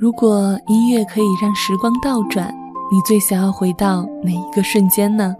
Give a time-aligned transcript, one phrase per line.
[0.00, 2.50] 如果音乐可以让时光倒转，
[2.90, 5.36] 你最想要回到哪一个瞬间呢？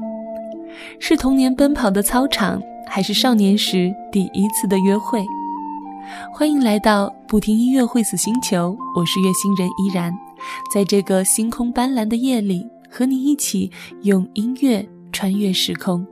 [0.99, 5.25] 是童年奔跑的操场，还是少年时第一次的约会？
[6.35, 10.13] 欢迎来到不听音乐会死星球，我是月星人依然，
[10.75, 13.71] 在这个星空斑斓的夜里，和你一起
[14.03, 16.07] 用音乐穿越时空。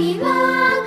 [0.00, 0.79] Happy birthday.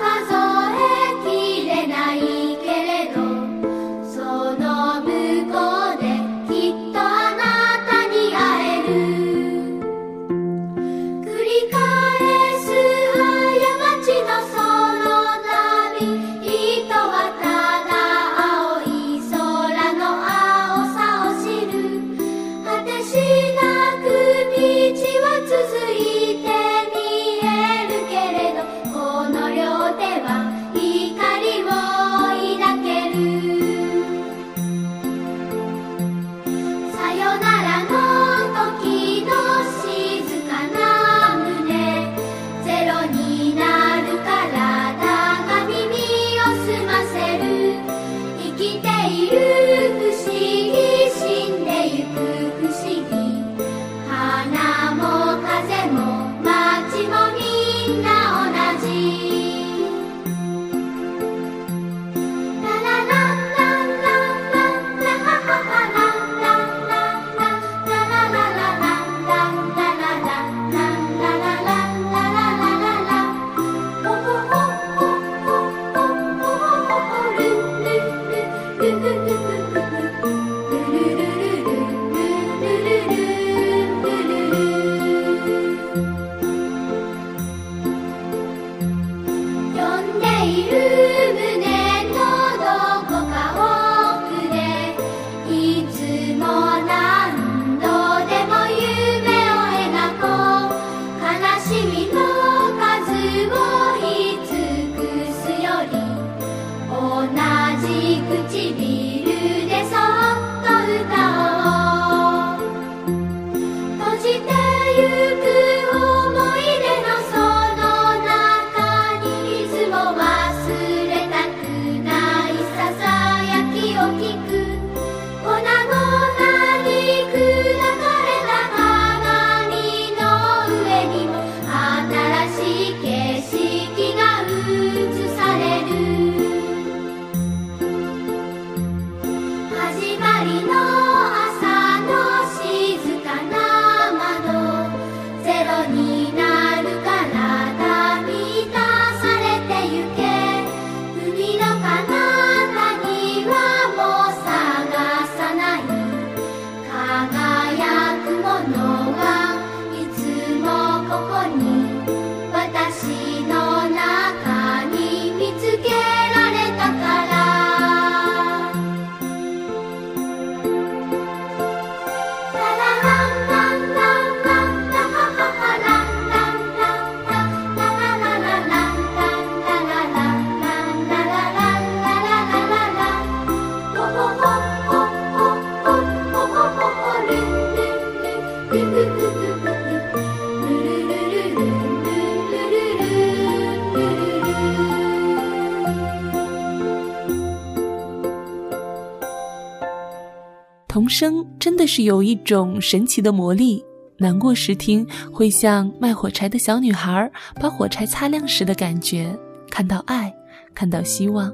[201.04, 203.84] 童声真的是有一种神奇的魔力，
[204.16, 209.38] 难过时听会像卖火柴的小女孩把火柴擦亮时的感觉，
[209.70, 210.34] 看到爱，
[210.74, 211.52] 看到希望。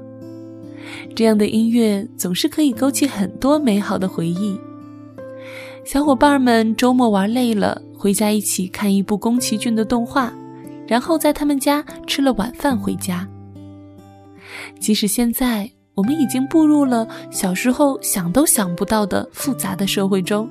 [1.13, 4.57] 这样的音乐总是可以勾起很多美好的回忆。
[5.83, 10.33] 小伙伴们周末玩累了，回家一起看一部宫崎骏的动画，
[10.87, 13.27] 然后在他们家吃了晚饭回家。
[14.79, 15.69] 即使现在。
[15.93, 20.49] 我们已经步入了小时候想都想不到的复杂的社会中，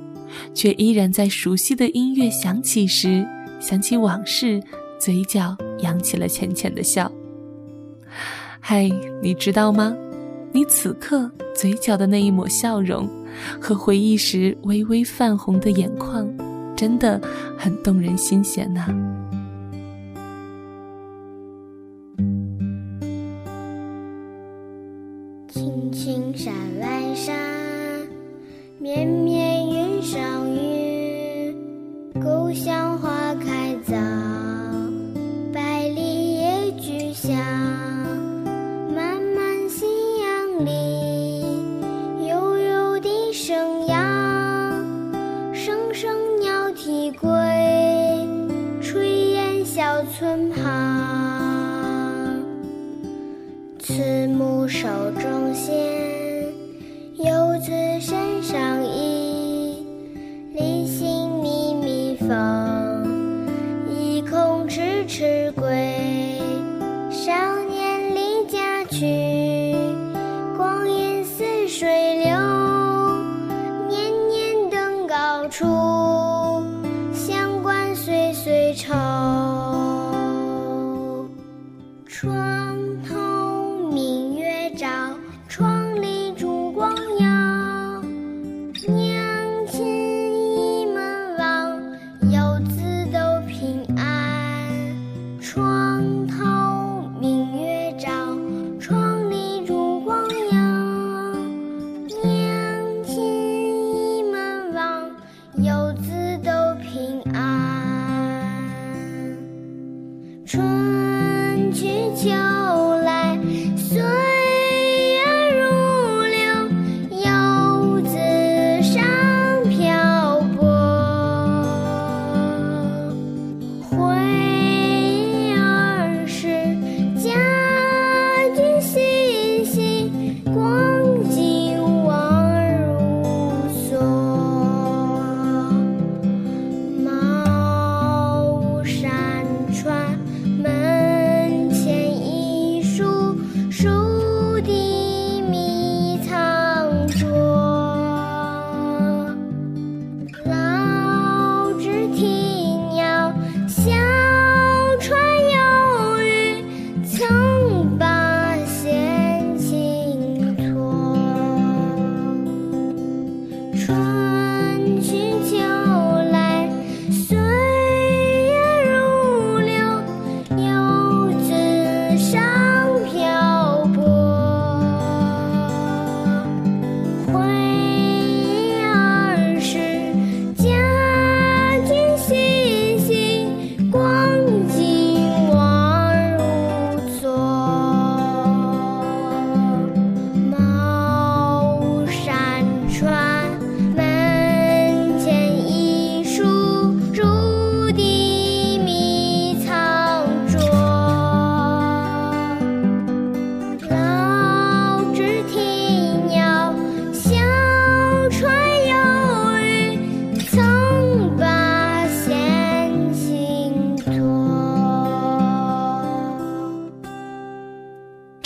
[0.55, 3.27] 却依然在熟悉的音乐响起时，
[3.59, 4.63] 想起往事，
[4.99, 7.11] 嘴角扬起了浅浅的笑。
[8.61, 8.91] 嗨，
[9.23, 9.97] 你知道吗？
[10.53, 13.09] 你此刻嘴角的那一抹笑容，
[13.61, 16.29] 和回忆时微微泛红的眼眶，
[16.77, 17.21] 真的
[17.57, 18.87] 很动人心弦呐。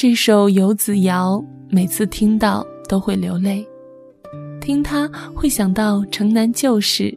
[0.04, 1.36] 这首《游子谣》，
[1.70, 3.66] 每次听到都会流泪。
[4.60, 7.16] 听它会想到城南旧事，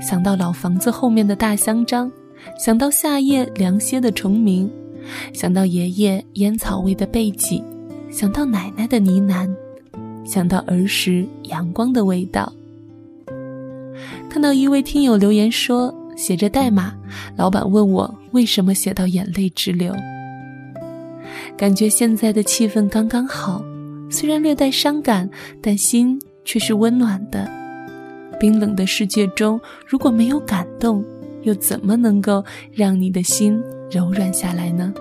[0.00, 2.08] 想到老房子后面的大香樟，
[2.56, 4.70] 想到夏夜凉歇的虫鸣，
[5.32, 7.60] 想到爷爷烟草味的背脊，
[8.08, 9.52] 想到奶奶的呢喃，
[10.24, 12.52] 想到儿时阳光的味道。
[14.30, 16.94] 看到一位听友留言说写着代码，
[17.36, 19.92] 老板问我为什么写到眼泪直流。
[21.58, 23.64] 感觉现在的气氛刚刚好，
[24.08, 25.28] 虽然略带伤感，
[25.60, 27.50] 但心却是温暖的。
[28.38, 31.04] 冰冷的世界中，如果没有感动，
[31.42, 33.60] 又怎么能够让你的心
[33.90, 34.94] 柔软下来呢？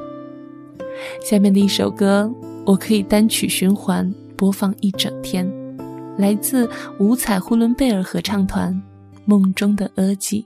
[1.23, 2.27] 下面的一首歌，
[2.65, 5.47] 我可以单曲循环播放一整天，
[6.17, 8.73] 来自五彩呼伦贝尔合唱团
[9.25, 10.41] 《梦中的阿季》。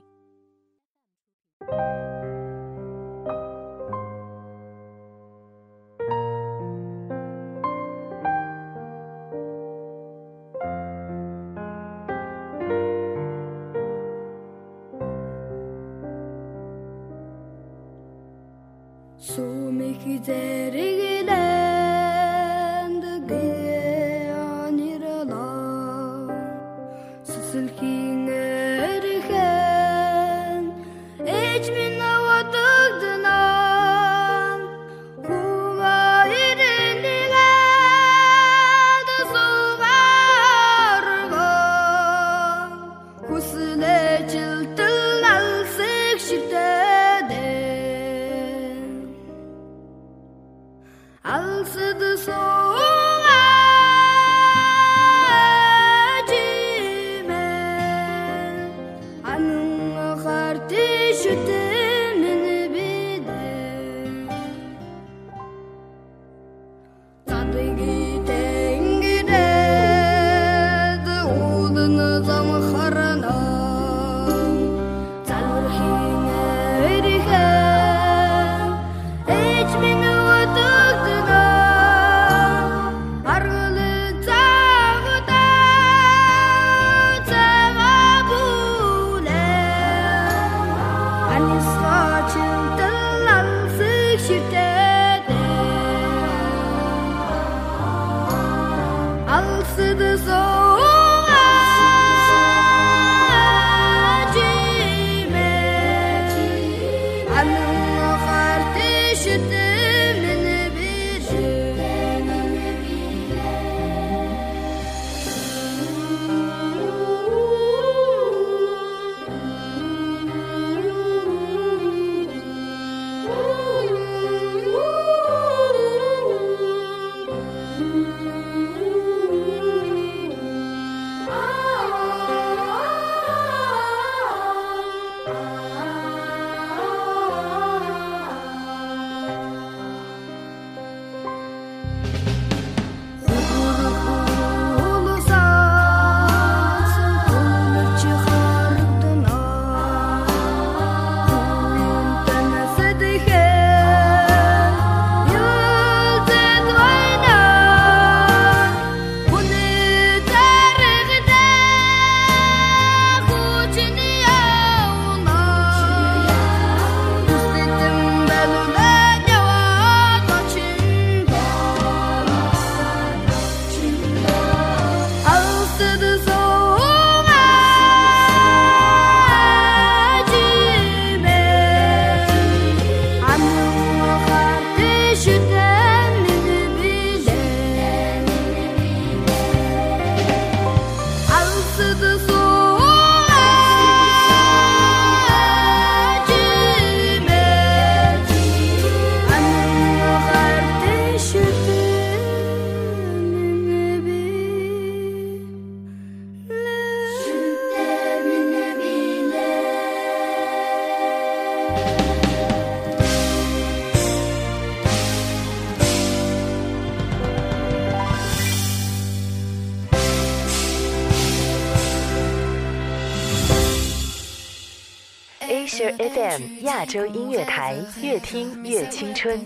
[226.81, 229.39] 亚洲音乐台，越听越青春。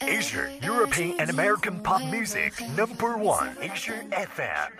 [0.00, 4.70] Asia European and American Pop Music Number One Asia FM。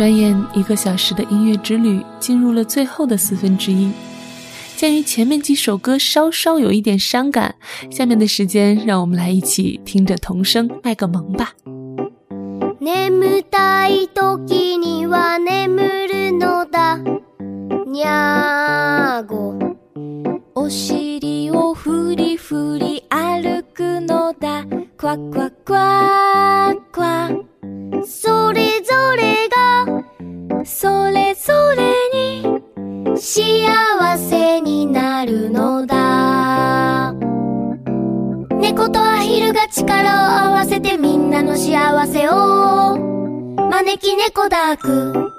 [0.00, 3.90] 转眼一个小时的音乐之旅进入了最后的四分之一。
[4.76, 7.54] 鉴于前面几首歌稍稍有一点伤感，
[7.90, 11.54] 下面的时间让我们来一起听着童声卖个萌吧。
[12.78, 16.98] 眠たい時には眠るのだ
[17.86, 19.58] にゃーご
[20.54, 24.64] お尻をふりふり歩くのだ
[24.96, 25.49] クワクワクワ
[41.81, 42.95] 幸せを。
[43.71, 45.30] 招き猫ダーク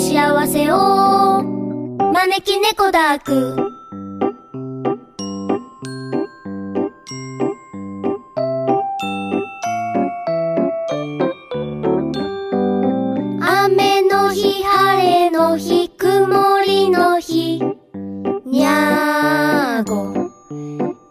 [0.00, 1.42] 幸せを。
[1.42, 3.54] 招き猫ダーク。
[13.42, 17.62] 雨の日晴れの日曇りの日。
[18.46, 20.14] にゃーご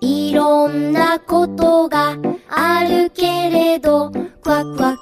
[0.01, 2.17] いろんなことが
[2.49, 4.97] あるけれどクワクワクワ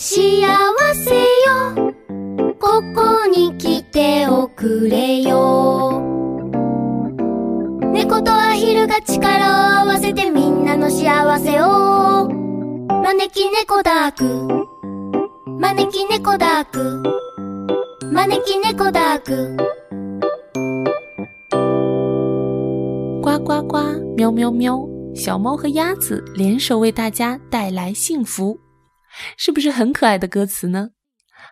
[0.00, 0.46] 幸
[0.94, 1.92] せよ。
[2.60, 6.00] ここに来ておくれよ。
[7.92, 12.28] 猫とアヒルが力を合わせてみんなの幸せを。
[12.28, 14.24] 招き猫ダーク。
[15.58, 17.02] 招き猫ダーク。
[18.12, 19.56] 招き猫ダーク。
[23.20, 28.56] 呱呱呱，喵喵喵，小猫和鸭子联手为大家带来幸福，
[29.36, 30.90] 是不是很可爱的歌词呢？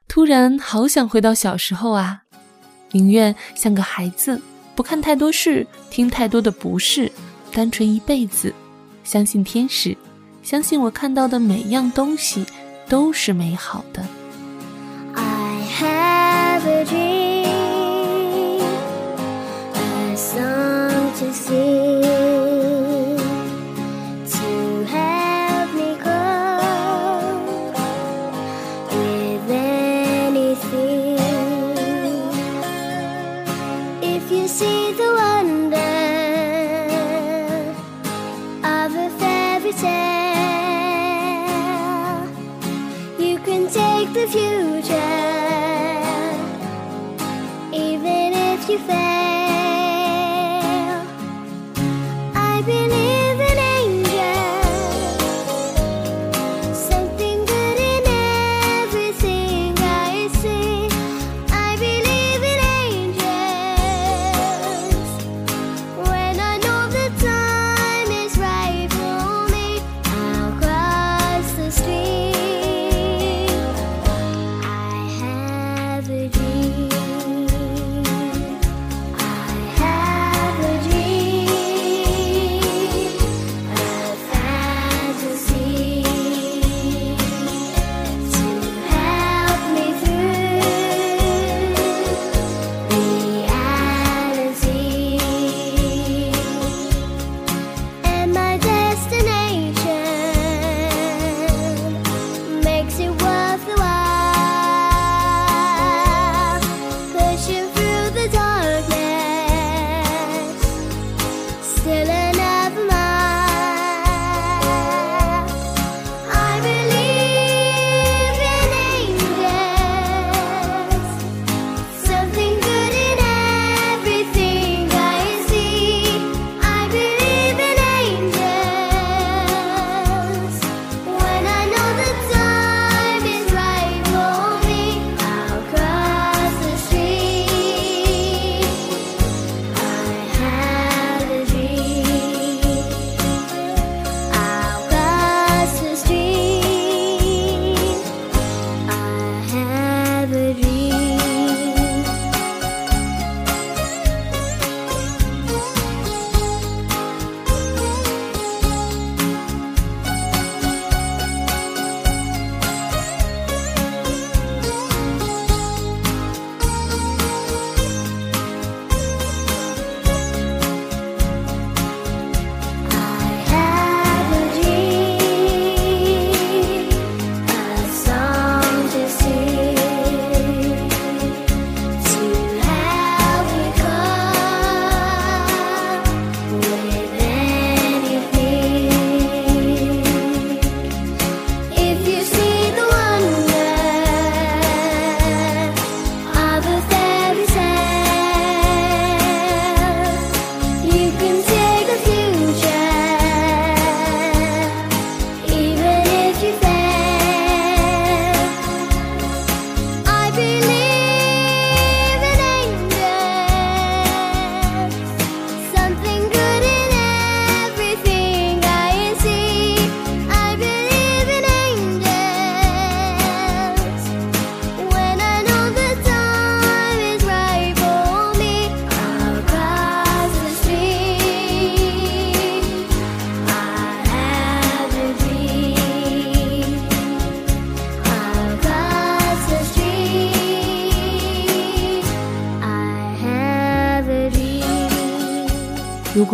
[0.09, 2.23] 突然好想回到小时候啊，
[2.93, 4.41] 宁愿像个孩子，
[4.75, 7.11] 不看太多事，听太多的不是，
[7.53, 8.55] 单纯一辈子，
[9.05, 9.97] 相信天使，
[10.43, 12.47] 相信我看到的每样东西
[12.89, 14.05] 都是美好的。
[15.15, 17.16] I have a dream,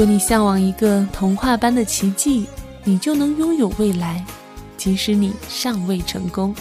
[0.03, 2.49] 如果你向往一个童话般的奇迹，
[2.83, 4.27] 你就能拥有未来，
[4.77, 6.53] 即使你尚未成功。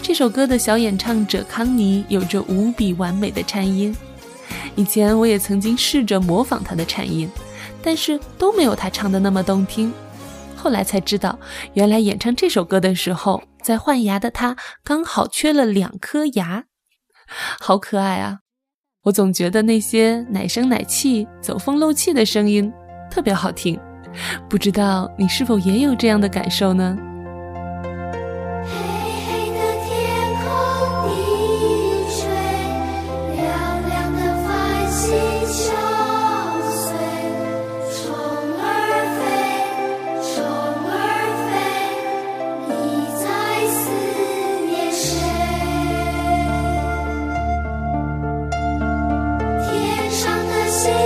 [0.00, 3.94] 这首歌的小演唱者康妮有着无比完美的颤音，
[4.74, 7.30] 以前我也曾经试着模仿她的颤音，
[7.82, 9.92] 但是都没有她唱的那么动听。
[10.56, 11.38] 后来才知道，
[11.74, 16.64] 原来演唱这首歌的时候，在换牙的她刚好缺了两颗牙，
[17.60, 18.38] 好可爱啊！
[19.04, 22.72] 我总觉得那些奶声奶气、走风漏气的声音
[23.10, 23.78] 特别好听，
[24.48, 26.96] 不知道你是否也有这样的感受呢？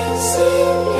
[0.08, 0.97] 今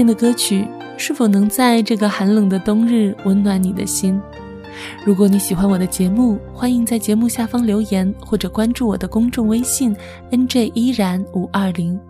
[0.00, 4.18] 天的歌曲是否能在这个寒冷的冬日温暖你的心？
[5.04, 9.94] 如果你喜欢我的节目，欢迎在节目下方留言或者关注我的公众微信
[10.30, 12.00] n j 依然五二零。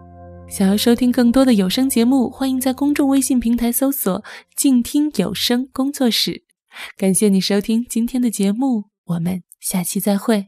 [0.48, 4.22] 想要收听更多的有声节目，欢迎在公众微信平台搜索
[4.55, 6.44] “静听有声工作室”。
[6.96, 10.46] 感谢你收听今天的节目，我们下期再会。